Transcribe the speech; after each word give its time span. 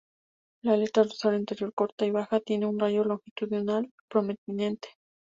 La 0.63 0.73
aleta 0.73 1.03
dorsal 1.03 1.35
anterior 1.35 1.75
corta 1.75 2.07
y 2.07 2.09
baja, 2.09 2.39
tiene 2.39 2.65
un 2.65 2.79
rayo 2.79 3.03
longitudinal 3.03 3.93
prominente. 4.09 4.89